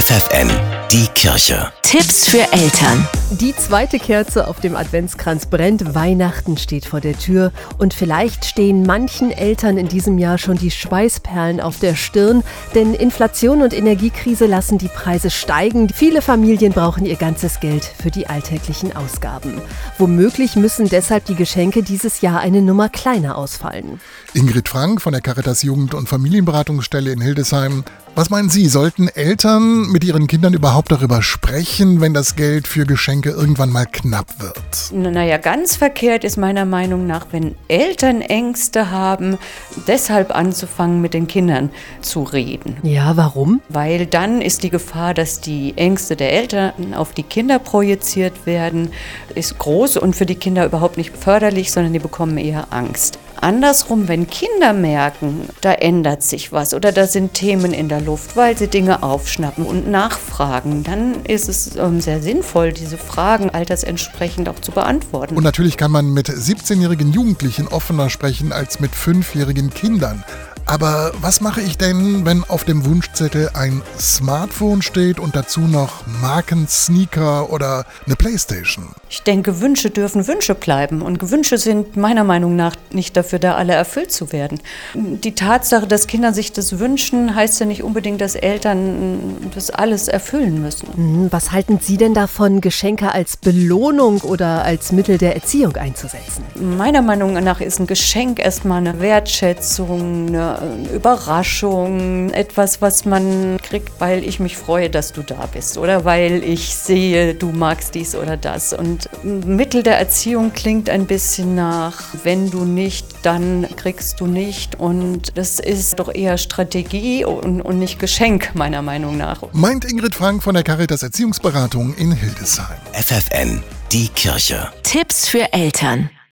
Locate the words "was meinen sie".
28.16-28.66